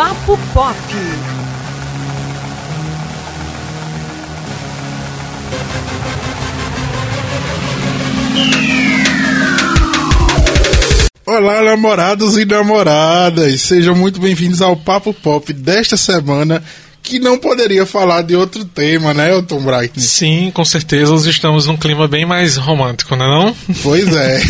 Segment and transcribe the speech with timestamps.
[0.00, 0.76] Papo Pop.
[11.26, 13.60] Olá, namorados e namoradas!
[13.60, 16.64] Sejam muito bem-vindos ao Papo Pop desta semana,
[17.02, 20.00] que não poderia falar de outro tema, né, Elton Bright?
[20.00, 23.56] Sim, com certeza, nós estamos num clima bem mais romântico, não é não?
[23.82, 24.40] Pois é.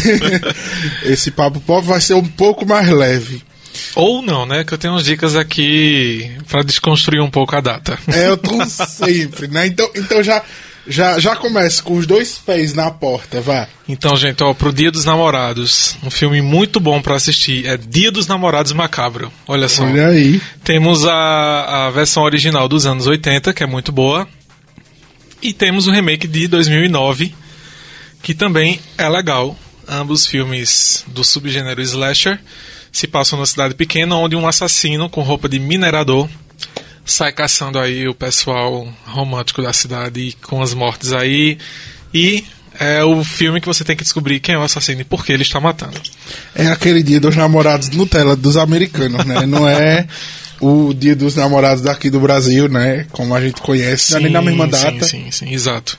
[1.10, 3.49] Esse Papo Pop vai ser um pouco mais leve.
[3.94, 4.64] Ou não, né?
[4.64, 7.98] Que eu tenho umas dicas aqui para desconstruir um pouco a data.
[8.08, 9.66] Elton sempre, né?
[9.66, 10.42] Então, então já,
[10.86, 13.68] já, já começa com os dois pés na porta, vá.
[13.88, 18.10] Então, gente, ó, pro Dia dos Namorados, um filme muito bom para assistir é Dia
[18.10, 19.32] dos Namorados Macabro.
[19.46, 19.84] Olha só.
[19.84, 20.40] Olha aí.
[20.64, 24.28] Temos a, a versão original dos anos 80, que é muito boa.
[25.42, 27.34] E temos o remake de 2009,
[28.22, 29.56] que também é legal.
[29.88, 32.38] Ambos filmes do subgênero slasher
[32.92, 36.28] se passam numa cidade pequena onde um assassino com roupa de minerador
[37.04, 41.58] sai caçando aí o pessoal romântico da cidade com as mortes aí
[42.14, 42.44] e
[42.78, 45.32] é o filme que você tem que descobrir quem é o assassino e por que
[45.32, 46.00] ele está matando.
[46.54, 49.44] É aquele dia dos namorados Nutella dos americanos, né?
[49.44, 50.06] Não é
[50.60, 53.06] o dia dos namorados daqui do Brasil, né?
[53.10, 55.04] Como a gente conhece, não é nem na mesma data.
[55.04, 55.98] Sim, sim, sim, exato.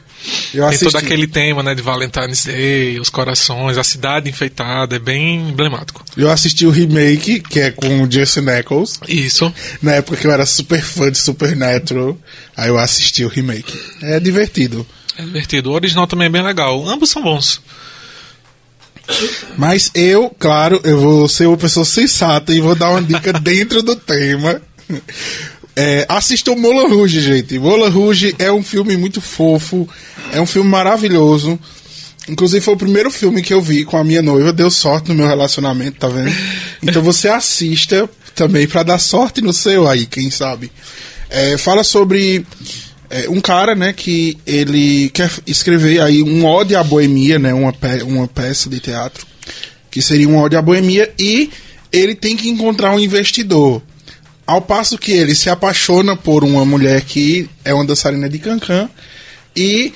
[0.53, 0.97] Eu Tem todo assisti.
[0.97, 6.03] aquele tema, né, de Valentine's Day, os corações, a cidade enfeitada, é bem emblemático.
[6.15, 9.51] Eu assisti o remake, que é com o Jason Eccles, Isso.
[9.81, 12.17] na época que eu era super fã de Supernatural,
[12.55, 13.73] aí eu assisti o remake.
[14.01, 14.85] É divertido.
[15.17, 15.71] É divertido.
[15.71, 16.87] O original também é bem legal.
[16.87, 17.61] Ambos são bons.
[19.57, 23.81] Mas eu, claro, eu vou ser uma pessoa sensata e vou dar uma dica dentro
[23.81, 24.61] do tema.
[25.75, 27.57] É, assistam Mola Rouge, gente.
[27.57, 29.87] Mola Rouge é um filme muito fofo,
[30.33, 31.59] é um filme maravilhoso.
[32.27, 35.15] Inclusive foi o primeiro filme que eu vi com a minha noiva, deu sorte no
[35.15, 36.31] meu relacionamento, tá vendo?
[36.83, 40.71] Então você assista também pra dar sorte no seu aí, quem sabe.
[41.29, 42.45] É, fala sobre
[43.09, 47.73] é, um cara, né, que ele quer escrever aí um ode à boemia, né, uma,
[47.73, 49.25] pe uma peça de teatro,
[49.89, 51.49] que seria um ode à boemia, e
[51.91, 53.81] ele tem que encontrar um investidor.
[54.51, 58.89] Ao passo que ele se apaixona por uma mulher que é uma dançarina de cancan
[59.55, 59.93] e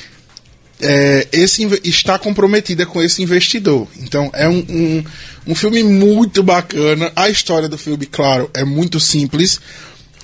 [0.80, 3.86] é, esse está comprometida com esse investidor.
[4.00, 5.04] Então é um, um,
[5.48, 7.12] um filme muito bacana.
[7.18, 9.60] A história do filme, claro, é muito simples,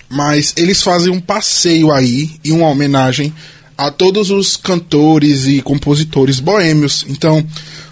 [0.07, 3.33] mas eles fazem um passeio aí e uma homenagem
[3.77, 7.05] a todos os cantores e compositores boêmios.
[7.09, 7.45] Então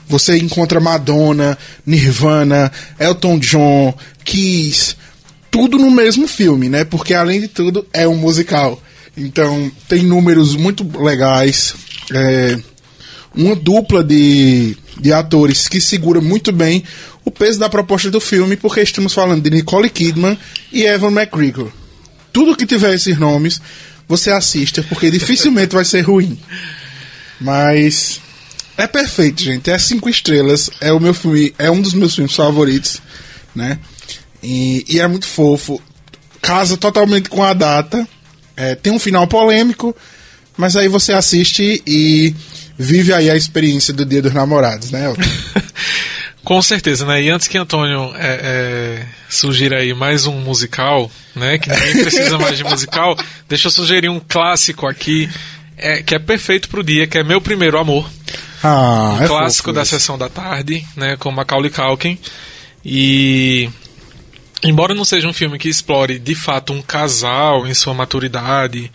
[0.08, 4.96] você encontra Madonna, Nirvana, Elton John, Kiss,
[5.52, 6.84] tudo no mesmo filme, né?
[6.84, 8.82] Porque além de tudo é um musical.
[9.16, 11.76] Então tem números muito legais,
[12.14, 12.58] é,
[13.36, 16.84] uma dupla de, de atores que segura muito bem
[17.26, 20.38] o peso da proposta do filme, porque estamos falando de Nicole Kidman
[20.72, 21.72] e Evan McGregor.
[22.32, 23.62] Tudo que tiver esses nomes,
[24.08, 26.40] você assista, porque dificilmente vai ser ruim.
[27.40, 28.20] Mas
[28.78, 29.70] é perfeito, gente.
[29.70, 30.70] É cinco estrelas.
[30.80, 33.02] É o meu filme, é um dos meus filmes favoritos,
[33.54, 33.78] né?
[34.42, 35.82] E, e é muito fofo.
[36.42, 38.08] Casa totalmente com a data.
[38.56, 39.96] É, tem um final polêmico,
[40.58, 42.36] mas aí você assiste e
[42.78, 45.06] vive aí a experiência do Dia dos Namorados, né?
[45.06, 45.22] Elton?
[46.44, 47.22] Com certeza, né?
[47.22, 51.58] E antes que Antônio é, é, sugira aí mais um musical, né?
[51.58, 53.18] Que ninguém precisa mais de musical,
[53.48, 55.30] deixa eu sugerir um clássico aqui,
[55.78, 58.10] é, que é perfeito pro dia, que é Meu Primeiro Amor.
[58.64, 59.92] Ah, um é clássico da esse.
[59.92, 62.18] sessão da tarde, né, com Macaulay Culkin.
[62.84, 63.70] E
[64.64, 68.92] embora não seja um filme que explore de fato um casal em sua maturidade,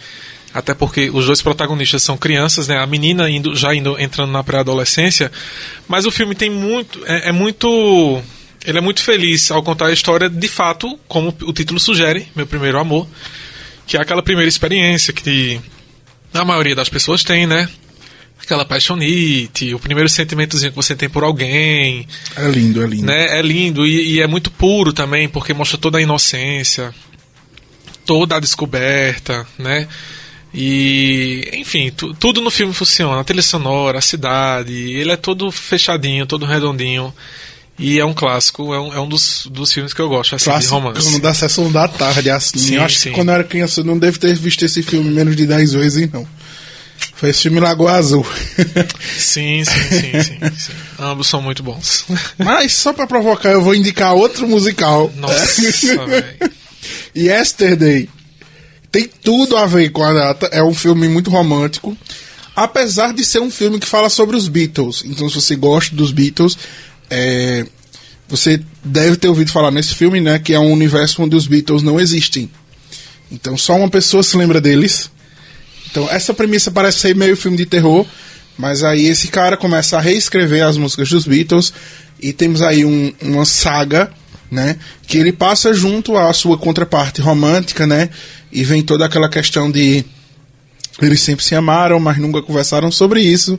[0.52, 4.44] até porque os dois protagonistas são crianças, né, a menina indo, já indo entrando na
[4.44, 5.32] pré-adolescência,
[5.88, 8.22] mas o filme tem muito é, é muito
[8.64, 12.46] ele é muito feliz ao contar a história de fato, como o título sugere, meu
[12.46, 13.06] primeiro amor,
[13.86, 15.60] que é aquela primeira experiência que
[16.32, 17.68] a maioria das pessoas tem, né?
[18.42, 23.06] Aquela paixonite, o primeiro sentimentozinho que você tem por alguém, É lindo, é lindo.
[23.06, 23.38] né?
[23.38, 26.94] É lindo e, e é muito puro também, porque mostra toda a inocência,
[28.04, 29.88] toda a descoberta, né?
[30.52, 33.20] E, enfim, tu- tudo no filme funciona.
[33.20, 37.12] A trilha sonora, a cidade, ele é todo fechadinho, todo redondinho.
[37.76, 40.44] E é um clássico, é um, é um dos, dos filmes que eu gosto, assim,
[40.44, 41.20] de Clássico romance.
[41.20, 42.56] da sessão da tarde, assim.
[42.58, 43.08] Sim, eu acho sim.
[43.08, 45.72] que quando eu era criança eu não devo ter visto esse filme menos de 10
[45.72, 46.24] vezes, não.
[47.16, 48.26] Foi esse filme Lagoa Azul.
[49.18, 50.72] Sim, sim, sim, sim, sim.
[50.98, 52.04] Ambos são muito bons.
[52.36, 55.12] Mas só pra provocar, eu vou indicar outro musical.
[55.16, 56.52] Nossa, velho.
[57.16, 58.08] Yesterday.
[58.90, 60.46] Tem tudo a ver com a data.
[60.46, 61.96] É um filme muito romântico.
[62.54, 65.02] Apesar de ser um filme que fala sobre os Beatles.
[65.04, 66.56] Então, se você gosta dos Beatles,
[67.10, 67.66] é,
[68.28, 70.38] você deve ter ouvido falar nesse filme, né?
[70.38, 72.50] Que é um universo onde os Beatles não existem.
[73.30, 75.10] Então só uma pessoa se lembra deles.
[75.94, 78.04] Então essa premissa parece ser meio filme de terror,
[78.58, 81.72] mas aí esse cara começa a reescrever as músicas dos Beatles
[82.20, 84.10] e temos aí um, uma saga,
[84.50, 84.76] né?
[85.06, 88.10] Que ele passa junto à sua contraparte romântica, né?
[88.50, 90.04] E vem toda aquela questão de
[91.00, 93.56] eles sempre se amaram, mas nunca conversaram sobre isso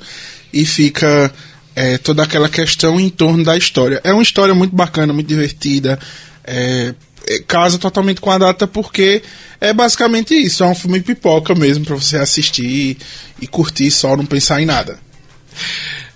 [0.51, 1.33] e fica
[1.73, 4.01] é, toda aquela questão em torno da história.
[4.03, 5.97] É uma história muito bacana, muito divertida.
[6.43, 6.93] É,
[7.47, 9.21] casa totalmente com a data porque
[9.59, 12.97] é basicamente isso, é um filme pipoca mesmo para você assistir
[13.41, 14.99] e curtir só, não pensar em nada.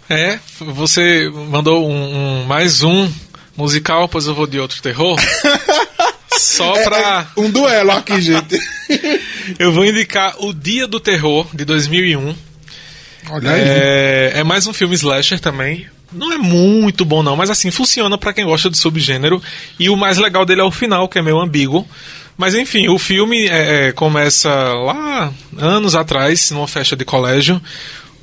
[0.09, 3.09] É, você mandou um, um mais um
[3.56, 5.19] musical, pois eu vou de outro terror.
[6.38, 7.27] Só É, pra.
[7.35, 8.59] é um duelo aqui, gente.
[9.57, 12.35] Eu vou indicar O Dia do Terror, de 2001.
[13.29, 13.61] Olha aí.
[13.61, 15.88] É, é mais um filme slasher também.
[16.11, 19.41] Não é muito bom, não, mas assim, funciona pra quem gosta de subgênero.
[19.79, 21.88] E o mais legal dele é o final, que é meio ambíguo.
[22.35, 27.61] Mas enfim, o filme é, é, começa lá anos atrás, numa festa de colégio,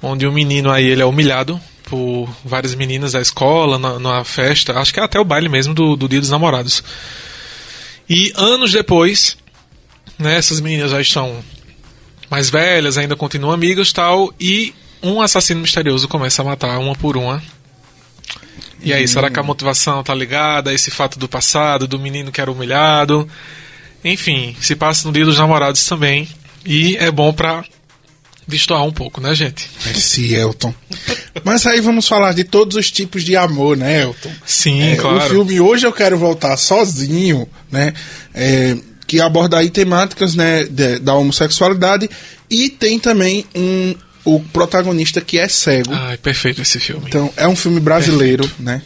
[0.02, 4.78] onde o menino aí ele é humilhado por várias meninas da escola, na, numa festa,
[4.78, 6.82] acho que é até o baile mesmo do, do Dia dos Namorados.
[8.08, 9.36] E anos depois,
[10.18, 11.44] né, essas meninas já estão
[12.30, 17.16] mais velhas, ainda continuam amigas tal, e um assassino misterioso começa a matar uma por
[17.16, 17.42] uma.
[18.82, 22.30] E aí, será que a motivação tá ligada a esse fato do passado, do menino
[22.30, 23.28] que era humilhado?
[24.04, 26.28] Enfim, se passa no dia dos namorados também.
[26.64, 27.64] E é bom pra
[28.46, 29.68] destoar um pouco, né, gente?
[29.90, 30.72] Esse Elton.
[31.42, 34.30] Mas aí vamos falar de todos os tipos de amor, né, Elton?
[34.44, 35.16] Sim, É, claro.
[35.16, 37.92] O filme Hoje Eu Quero Voltar Sozinho, né?
[38.34, 38.76] é,
[39.06, 42.08] que aborda aí temáticas né, de- da homossexualidade
[42.50, 43.94] e tem também um,
[44.26, 45.94] o protagonista que é cego.
[45.94, 47.04] Ai, perfeito esse filme.
[47.06, 48.82] Então, é um filme brasileiro, né?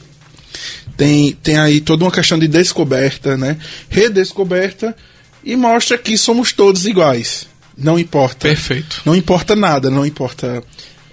[0.97, 3.57] Tem, tem aí toda uma questão de descoberta, né?
[3.89, 4.95] Redescoberta
[5.43, 7.47] e mostra que somos todos iguais.
[7.77, 8.49] Não importa.
[8.49, 9.01] Perfeito.
[9.07, 10.63] Não importa nada, não importa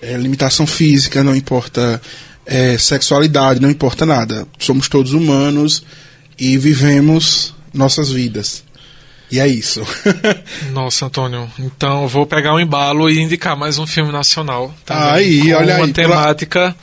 [0.02, 2.02] é, limitação física, não importa
[2.46, 4.46] é, sexualidade, não importa nada.
[4.60, 5.84] Somos todos humanos
[6.38, 8.66] e vivemos nossas vidas.
[9.32, 9.86] E é isso.
[10.72, 11.52] Nossa, Antônio.
[11.60, 14.74] Então vou pegar um embalo e indicar mais um filme nacional.
[14.86, 16.76] também, Aí, com olha uma aí, temática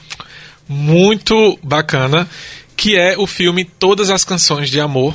[0.69, 2.29] muito bacana,
[2.76, 5.14] que é o filme Todas as Canções de Amor,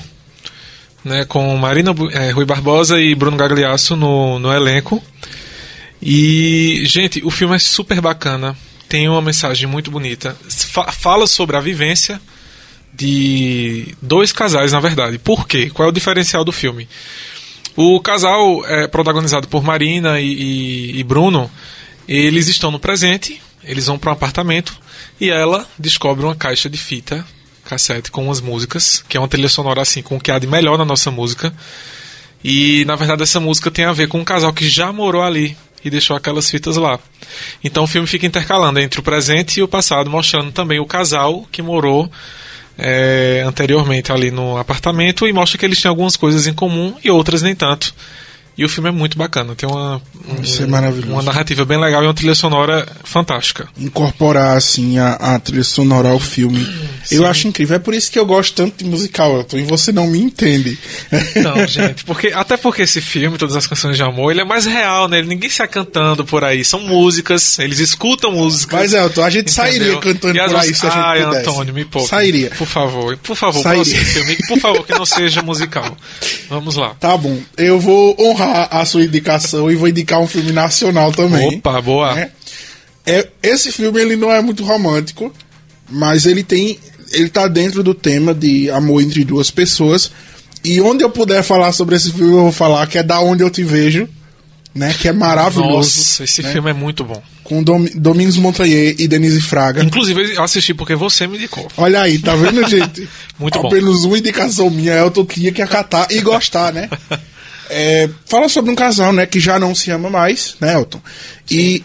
[1.04, 5.02] né, com Marina eh, Rui Barbosa e Bruno Gagliasso no, no elenco.
[6.02, 8.56] E, gente, o filme é super bacana,
[8.88, 10.36] tem uma mensagem muito bonita.
[10.50, 12.20] Fa- fala sobre a vivência
[12.94, 15.18] de dois casais, na verdade.
[15.18, 15.70] Por quê?
[15.70, 16.88] Qual é o diferencial do filme?
[17.76, 21.50] O casal é protagonizado por Marina e, e- e Bruno.
[22.08, 24.76] Eles estão no presente, eles vão para um apartamento
[25.22, 27.26] e ela descobre uma caixa de fita
[27.64, 30.48] cassete com umas músicas, que é uma trilha sonora assim, com o que há de
[30.48, 31.54] melhor na nossa música.
[32.44, 35.56] E na verdade essa música tem a ver com um casal que já morou ali
[35.86, 37.00] e deixou aquelas fitas lá.
[37.64, 41.48] Então o filme fica intercalando entre o presente e o passado, mostrando também o casal
[41.52, 42.12] que morou
[42.80, 47.10] é, anteriormente ali no apartamento e mostra que eles têm algumas coisas em comum e
[47.10, 47.94] outras nem tanto.
[48.60, 52.14] E o filme é muito bacana, tem uma, um- uma narrativa bem legal e uma
[52.14, 53.70] trilha sonora fantástica.
[53.78, 56.68] Incorporar, assim, a, a trilha sonora ao filme.
[57.10, 57.78] Eu acho incrível.
[57.78, 60.78] É por isso que eu gosto tanto de musical, Elton, e você não me entende.
[61.42, 64.66] Não, gente, porque, até porque esse filme, todas as canções de amor, ele é mais
[64.66, 65.22] real, né?
[65.22, 66.64] Ninguém sai cantando por aí.
[66.66, 68.80] São músicas, eles escutam músicas.
[68.80, 70.00] Mas, Elton, a gente sairia entendeu?
[70.02, 71.50] cantando E as por aí se a gente Ai, pudesse.
[71.50, 72.10] Antônio, me poupe.
[72.10, 72.50] Sairia.
[72.58, 73.84] Por favor, por favor, Sairia.
[73.86, 74.38] próximo filme.
[74.48, 75.98] Por favor, que não seja musical.
[76.50, 76.90] Vamos lá.
[77.00, 77.40] Tá bom.
[77.58, 81.58] Eu vou honrar a sua indicação e vou indicar um filme nacional também.
[81.58, 82.16] Opa, boa.
[82.16, 82.32] né?
[83.06, 85.34] É, esse filme ele não é muito romântico,
[85.90, 86.80] mas ele tem,
[87.12, 90.12] ele tá dentro do tema de amor entre duas pessoas.
[90.64, 93.42] E onde eu puder falar sobre esse filme, eu vou falar que é da onde
[93.42, 94.08] eu te vejo,
[94.76, 94.94] né?
[95.00, 95.98] Que é maravilhoso.
[95.98, 96.52] Nossa, esse né?
[96.52, 97.22] filme é muito bom.
[97.44, 99.84] Com Dom, Domingos Montanher e Denise Fraga.
[99.84, 101.68] Inclusive, eu assisti porque você me indicou.
[101.78, 103.10] Olha aí, tá vendo, gente?
[103.40, 103.68] Muito bom.
[103.68, 106.90] Apenas uma indicação minha, Elton tinha que acatar e gostar, né?
[107.70, 111.02] É, fala sobre um casal, né, que já não se ama mais, né, Elton?
[111.50, 111.84] E,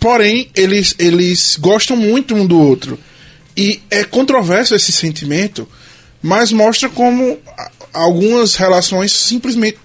[0.00, 2.98] porém, eles, eles gostam muito um do outro.
[3.56, 5.68] E é controverso esse sentimento,
[6.22, 7.38] mas mostra como
[7.92, 9.78] algumas relações simplesmente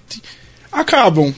[0.71, 1.33] acabam.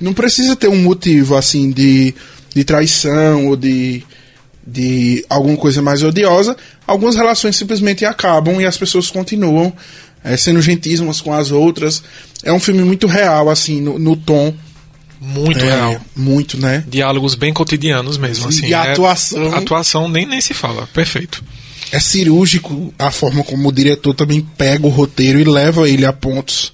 [0.00, 2.14] Não precisa ter um motivo, assim, de,
[2.54, 4.02] de traição ou de,
[4.66, 6.56] de alguma coisa mais odiosa.
[6.86, 9.72] Algumas relações simplesmente acabam e as pessoas continuam
[10.24, 12.02] eh, sendo gentis umas com as outras.
[12.42, 14.54] É um filme muito real, assim, no, no tom.
[15.20, 16.00] Muito É, real.
[16.16, 16.82] Muito, né?
[16.88, 18.66] Diálogos bem cotidianos mesmo, assim.
[18.68, 19.52] E a É- atuação.
[19.54, 20.86] a atuação nem, nem se fala.
[20.94, 21.42] Perfeito.
[21.92, 26.12] é cirúrgico a forma como o diretor também pega o roteiro e leva ele a
[26.12, 26.72] pontos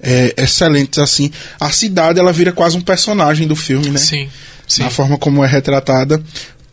[0.00, 1.30] é, excelentes assim.
[1.58, 3.98] A cidade ela vira quase um personagem do filme, né?
[3.98, 4.28] Sim,
[4.66, 4.82] sim.
[4.82, 6.22] Na forma como é retratada.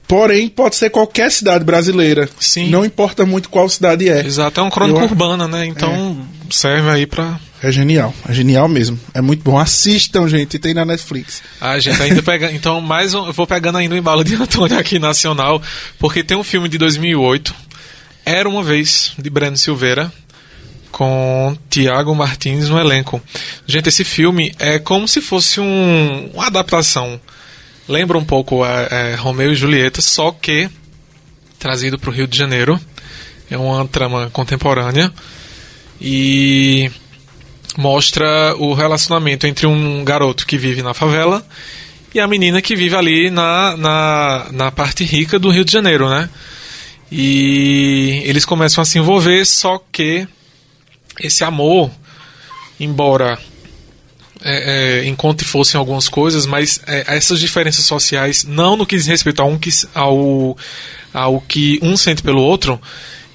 [0.08, 2.30] Porém, pode ser qualquer cidade brasileira.
[2.40, 2.70] Sim.
[2.70, 4.26] Não importa muito qual cidade é.
[4.26, 5.66] Exato, é uma crônica Eu- urbana, né?
[5.66, 6.18] Então
[6.50, 7.40] serve aí pra.
[7.64, 9.00] É genial, é genial mesmo.
[9.14, 9.58] É muito bom.
[9.58, 11.42] Assistam, gente, tem na Netflix.
[11.60, 12.52] A gente ainda pega.
[12.52, 15.60] Então, mais um, eu vou pegando ainda o embalo de Antônio aqui nacional,
[15.98, 17.56] porque tem um filme de 2008,
[18.24, 20.12] Era uma Vez, de Breno Silveira,
[20.92, 23.20] com Tiago Martins no elenco.
[23.66, 27.20] Gente, esse filme é como se fosse um, uma adaptação.
[27.88, 30.70] Lembra um pouco é, é, Romeu e Julieta, só que
[31.60, 32.80] trazido para o Rio de Janeiro.
[33.50, 35.12] É uma trama contemporânea.
[36.02, 36.92] E
[37.78, 41.46] mostra o relacionamento entre um garoto que vive na favela
[42.14, 46.10] e a menina que vive ali na, na, na parte rica do Rio de Janeiro,
[46.10, 46.30] né?
[47.12, 50.28] E eles começam a se envolver, só que
[51.20, 51.92] esse amor,
[52.80, 53.38] embora
[54.48, 59.08] é, é, encontre fossem algumas coisas, mas é, essas diferenças sociais, não no que diz
[59.08, 60.56] respeito a um que, ao,
[61.12, 62.80] ao que um sente pelo outro,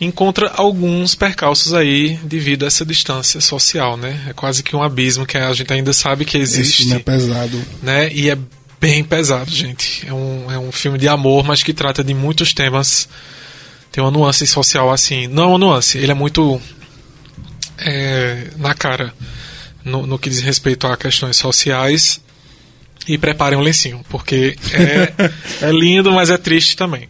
[0.00, 4.20] encontra alguns percalços aí devido a essa distância social, né?
[4.28, 6.98] É quase que um abismo que a gente ainda sabe que Esse existe filme é
[7.00, 7.64] pesado.
[7.82, 8.08] né?
[8.12, 8.38] E é
[8.80, 10.06] bem pesado, gente.
[10.06, 13.08] É um, é um filme de amor, mas que trata de muitos temas.
[13.90, 15.26] Tem uma nuance social assim.
[15.26, 16.62] Não é uma nuance, ele é muito
[17.78, 19.12] é, na cara
[19.84, 22.20] no, no que diz respeito a questões sociais.
[23.08, 25.12] E preparem um lencinho, porque é,
[25.66, 27.08] é lindo, mas é triste também.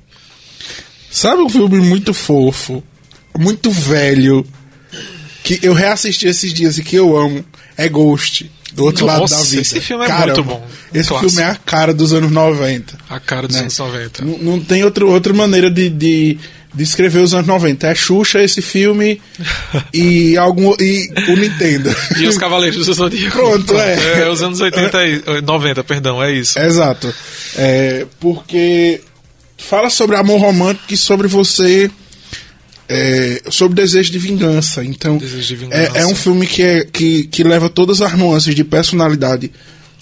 [1.11, 2.83] Sabe um filme muito fofo,
[3.37, 4.47] muito velho,
[5.43, 7.45] que eu reassisti esses dias e que eu amo?
[7.77, 9.62] É Ghost, do outro lado Nossa, da vida.
[9.62, 10.65] esse filme é muito bom.
[10.95, 11.31] Esse Clássico.
[11.31, 12.97] filme é a cara dos anos 90.
[13.09, 13.62] A cara dos Né?
[13.62, 14.25] anos 90.
[14.25, 16.39] Não, não tem outro, outra maneira de, de,
[16.73, 17.87] de escrever os anos 90.
[17.87, 19.21] É Xuxa, esse filme
[19.93, 21.95] e, algum, e o Nintendo.
[22.19, 23.37] E os Cavaleiros do Zodíaco.
[23.37, 24.23] Pronto, é.
[24.23, 26.59] É, os anos 80 e 90, perdão, é isso.
[26.59, 27.12] Exato.
[27.57, 29.00] É, porque
[29.59, 31.91] fala sobre amor romântico e sobre você.
[32.89, 34.85] é, sobre desejo de vingança.
[34.85, 35.99] Então, de vingança.
[35.99, 39.50] É, é um filme que, é, que, que leva todas as nuances de personalidade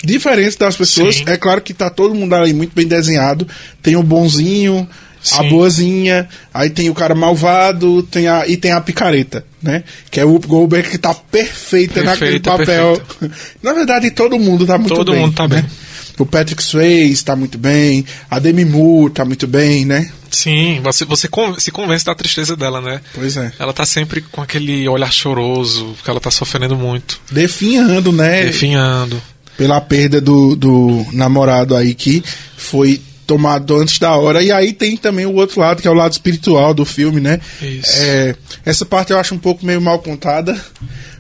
[0.03, 1.17] diferentes das pessoas.
[1.17, 1.25] Sim.
[1.27, 3.47] É claro que tá todo mundo ali muito bem desenhado.
[3.83, 4.89] Tem o bonzinho,
[5.33, 5.49] a Sim.
[5.49, 9.85] boazinha, aí tem o cara malvado, tem a, e tem a picareta, né?
[10.11, 13.03] Que é o Goldberg que tá perfeita, naquele Perfeita, papel.
[13.63, 15.21] Na verdade, todo mundo tá muito Todo bem.
[15.21, 15.63] mundo tá né?
[15.63, 15.71] bem.
[16.19, 20.11] O Patrick Swayze tá muito bem, a Demi Moore tá muito bem, né?
[20.31, 23.01] Sim, você, você se convence da tristeza dela, né?
[23.15, 23.53] Pois é.
[23.59, 28.45] Ela tá sempre com aquele olhar choroso, porque ela tá sofrendo muito, Definhando, né?
[28.45, 29.23] definhando.
[29.57, 32.23] Pela perda do, do namorado aí que
[32.57, 34.43] foi tomado antes da hora.
[34.43, 37.39] E aí tem também o outro lado, que é o lado espiritual do filme, né?
[37.61, 37.93] Isso.
[38.03, 40.59] É, essa parte eu acho um pouco meio mal contada,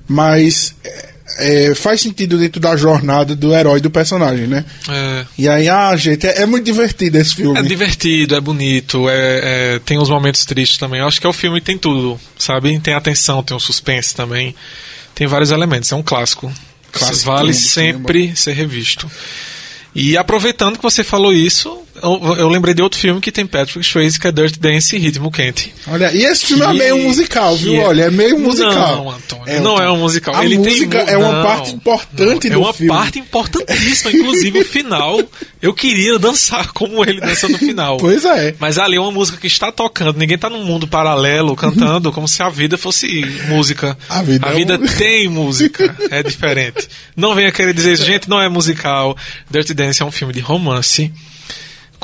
[0.08, 4.64] mas é, é, faz sentido dentro da jornada do herói do personagem, né?
[4.88, 7.58] É, E aí, ah, gente, é, é muito divertido esse filme.
[7.58, 11.00] é divertido, é bonito, é, é- tem uns momentos tristes também.
[11.00, 12.78] Eu acho que é o filme que tem tudo, sabe?
[12.80, 14.54] Tem atenção, tem um suspense também.
[15.14, 16.50] Tem vários elementos, é um clássico.
[16.90, 19.10] Clássico vale sempre ser revisto.
[19.94, 23.84] E aproveitando que você falou isso, eu, eu lembrei de outro filme que tem Patrick
[23.84, 25.72] Swayze, que é Dirty Dance e Ritmo Quente.
[25.86, 27.74] Olha, e esse filme é Que- meio musical, viu?
[27.80, 28.96] é- Olha, é meio musical.
[29.04, 30.34] Não, Antônio, não é um musical.
[30.34, 32.92] A Ele tem música mu- é uma não, parte importante não, do É uma filme.
[32.92, 35.20] parte importantíssima, inclusive o final.
[35.60, 37.96] Eu queria dançar como ele dança no final.
[37.98, 38.54] Pois é.
[38.58, 42.28] Mas ali é uma música que está tocando, ninguém tá num mundo paralelo cantando como
[42.28, 43.96] se a vida fosse música.
[44.08, 46.88] A vida é um- tem música, é diferente.
[47.16, 49.16] Não venha querer dizer isso, gente, não é musical.
[49.50, 51.12] Dirty Dance é um filme de romance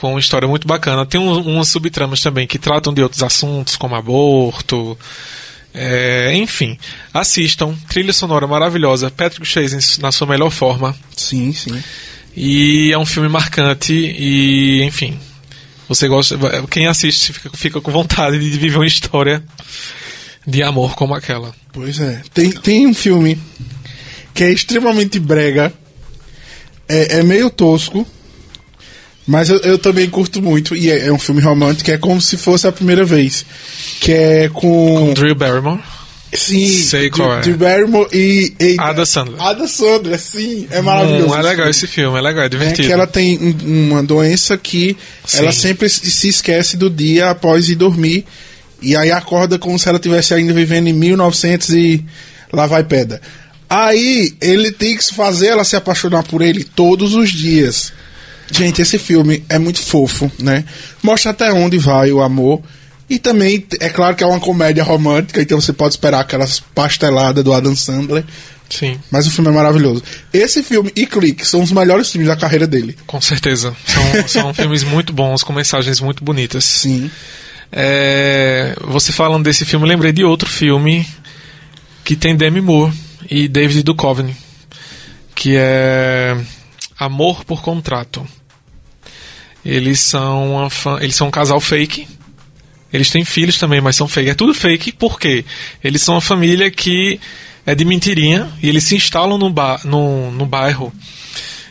[0.04, 1.06] com uma história muito bacana.
[1.06, 4.98] Tem um- umas subtramas também que tratam de outros assuntos, como aborto.
[5.76, 6.78] é, enfim,
[7.12, 7.74] assistam.
[7.88, 9.10] Trilha sonora maravilhosa.
[9.10, 10.94] Patrick Swayze na sua melhor forma.
[11.16, 11.82] Sim, sim.
[12.36, 15.18] E é um filme marcante e, enfim,
[15.88, 16.38] você gosta,
[16.70, 19.42] quem assiste fica, fica com vontade de viver uma história
[20.46, 21.52] de amor como aquela.
[21.72, 22.22] Pois é.
[22.32, 23.36] Tem, tem um filme
[24.32, 25.72] que é extremamente brega,
[26.88, 28.06] é, é meio tosco,
[29.26, 32.36] mas eu, eu também curto muito, e é, é um filme romântico, é como se
[32.36, 33.44] fosse a primeira vez.
[34.00, 35.12] Que é com.
[35.14, 35.80] Drew Barrymore.
[36.32, 37.40] sim, sei qual é.
[37.40, 38.52] de Barrymore e.
[38.60, 39.40] e Ada Sandler.
[39.40, 41.28] Ada Sandler, sim, é maravilhoso.
[41.32, 41.70] Hum, é legal filme.
[41.70, 42.88] esse filme, é legal, é É divertido.
[42.88, 45.38] que ela tem um- uma doença que Sim.
[45.38, 48.24] ela sempre se esquece do dia após ir dormir.
[48.82, 52.04] E aí acorda como se ela estivesse ainda vivendo em 1900 e
[52.52, 53.20] lá vai pedra.
[53.70, 57.92] Aí ele tem que fazer ela se apaixonar por ele todos os dias.
[58.50, 60.64] Gente, esse filme é muito fofo, né?
[61.02, 62.62] Mostra até onde vai o amor.
[63.08, 67.44] E também, é claro que é uma comédia romântica, então você pode esperar aquelas pasteladas
[67.44, 68.24] do Adam Sandler.
[68.68, 70.02] Sim, Mas o filme é maravilhoso.
[70.32, 72.96] Esse filme e Clique são os melhores filmes da carreira dele.
[73.06, 73.76] com certeza.
[73.86, 76.64] São, são filmes muito bons, com mensagens muito bonitas.
[76.64, 77.10] Sim.
[77.70, 81.06] É, você falando desse filme, lembrei de outro filme
[82.04, 82.92] que tem Demi Moore
[83.30, 84.34] e David Duchovny,
[85.34, 86.36] que é
[86.98, 88.26] Amor por Contrato.
[89.64, 92.06] Eles são, fã- eles são um casal fake.
[92.92, 94.30] Eles têm filhos também, mas são fake.
[94.30, 95.44] É tudo fake, por quê?
[95.82, 97.18] Eles são uma família que
[97.66, 99.80] é de mentirinha e eles se instalam no, ba
[100.46, 100.92] bairro.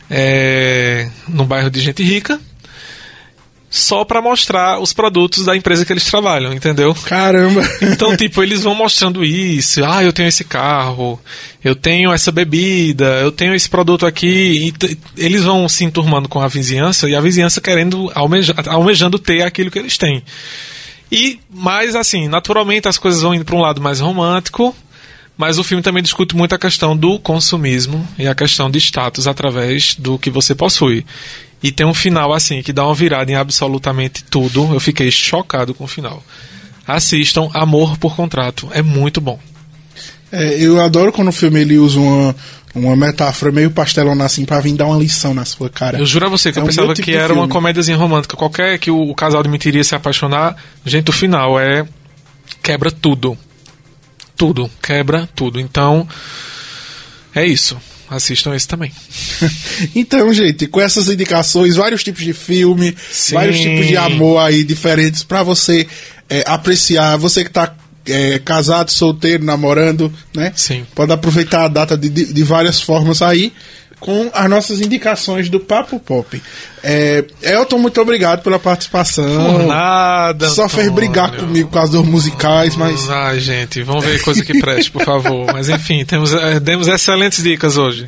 [0.10, 2.39] É, no bairro de gente rica
[3.75, 6.94] só pra mostrar os produtos da empresa que eles trabalham, entendeu?
[6.94, 7.63] Caramba.
[7.82, 9.84] Então, tipo, eles vão mostrando isso.
[9.84, 11.20] Ah, eu tenho esse carro,
[11.63, 14.72] eu tenho essa bebida, eu tenho esse produto aqui.
[14.80, 19.42] E eles vão se enturmando com a vizinhança e a vizinhança querendo, almeja, almejando ter
[19.42, 20.22] aquilo que eles têm.
[21.12, 24.75] E, mais assim, naturalmente as coisas vão indo para um lado mais romântico,
[25.36, 29.25] mas o filme também discute muito a questão do consumismo e a questão de status
[29.25, 31.03] através do que você possui.
[31.63, 34.74] E tem um final assim que dá uma virada em absolutamente tudo.
[34.74, 36.22] Eu fiquei chocado com o final.
[36.86, 39.39] Assistam Amor por Contrato, é muito bom.
[40.29, 42.36] É, eu adoro quando o filme ele usa uma,
[42.75, 45.98] uma metáfora meio pastelona assim pra vir dar uma lição na sua cara.
[45.98, 48.36] Eu juro a você que É eu pensava tipo que era uma comédiazinha romântica.
[48.36, 51.86] Qualquer que o, o casal de mentiria se apaixonar, gente, o final é.
[52.62, 53.38] quebra tudo.
[54.36, 54.70] Tudo.
[54.82, 55.60] Quebra tudo.
[55.60, 56.05] Então.
[57.34, 57.77] É isso.
[58.10, 58.91] Assistam esse também.
[59.95, 63.36] Então, gente, com essas indicações, vários tipos de filme, Sim.
[63.36, 65.88] vários tipos de amor aí diferentes pra você
[66.29, 67.17] é, apreciar.
[67.17, 70.51] Você que tá é, casado, solteiro, namorando, né?
[70.55, 70.86] Sim.
[70.93, 73.51] Pode aproveitar a data de, de, de várias formas aí
[74.03, 76.41] com as nossas indicações do Papo Pop.
[76.83, 79.53] É, Elton, muito obrigado pela participação.
[79.53, 80.50] Por nada.
[80.50, 84.60] Só fez brigar comigo com as dos musicais, mas Ai, gente, vamos ver coisa que
[84.60, 85.45] preste, por favor.
[85.54, 88.06] Mas enfim, temos, eh, demos excelentes dicas hoje.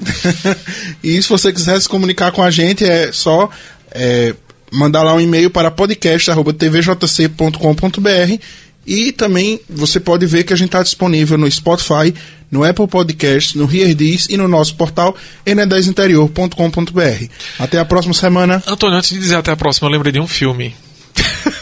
[1.02, 3.50] e se você quiser se comunicar com a gente, é só
[3.92, 4.36] é,
[4.70, 8.44] mandar lá um e-mail para podcast.tvjc.com.br
[8.86, 12.14] e também você pode ver que a gente está disponível no Spotify,
[12.52, 17.26] no Apple Podcasts, no Heardiz e no nosso portal n10interior.com.br.
[17.60, 18.64] Até a próxima semana.
[18.68, 20.76] Antônio, antes de dizer até a próxima, eu lembrei de um filme.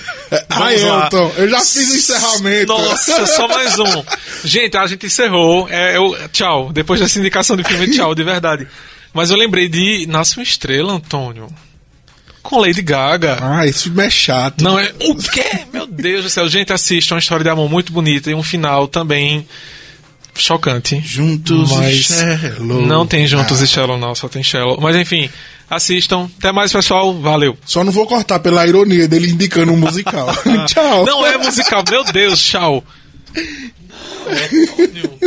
[0.49, 0.73] Lá.
[0.73, 2.67] Elton, eu já fiz o encerramento.
[2.73, 4.03] Nossa, só mais um.
[4.43, 5.67] Gente, a gente encerrou.
[5.69, 6.71] É, eu, tchau.
[6.73, 8.67] Depois dessa indicação de filme, tchau, de verdade.
[9.13, 11.47] Mas eu lembrei de Nasce uma Estrela, Antônio.
[12.53, 13.39] Com Lady Gaga.
[13.41, 14.63] Ah, esse filme é chato.
[14.63, 14.93] Não é.
[15.01, 15.61] O quê?
[15.73, 16.47] Meu Deus do céu.
[16.47, 19.43] Gente, assista uma história de amor muito bonita e um final também
[20.35, 21.01] chocante.
[21.03, 22.85] Juntos e Mas Shallow.
[22.85, 23.63] Não tem Juntos Ah.
[23.63, 24.79] e Shallow, não, só tem Shallow.
[24.79, 25.31] Mas enfim,
[25.67, 26.29] assistam.
[26.37, 27.19] Até mais, pessoal.
[27.19, 27.57] Valeu.
[27.65, 30.27] Só não vou cortar pela ironia dele indicando um musical.
[30.67, 31.05] Tchau.
[31.07, 32.83] Não é musical, meu Deus, tchau.
[34.27, 35.19] Antônio.